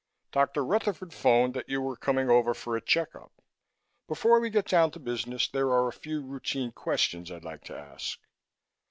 "Dr. 0.31 0.65
Rutherford 0.65 1.13
phoned 1.13 1.53
that 1.53 1.69
you 1.69 1.79
were 1.79 1.95
coming 1.95 2.27
over 2.27 2.55
for 2.55 2.75
a 2.75 2.81
check 2.81 3.13
up. 3.15 3.39
Before 4.07 4.39
we 4.39 4.49
get 4.49 4.65
down 4.65 4.89
to 4.93 4.99
business, 4.99 5.47
there 5.47 5.67
are 5.69 5.87
a 5.87 5.93
few 5.93 6.23
routine 6.25 6.71
questions 6.71 7.31
I'd 7.31 7.43
like 7.45 7.63
to 7.65 7.77
ask." 7.77 8.17